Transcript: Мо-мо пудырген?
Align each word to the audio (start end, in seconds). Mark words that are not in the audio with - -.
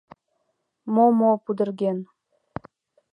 Мо-мо 0.93 1.31
пудырген? 1.43 1.97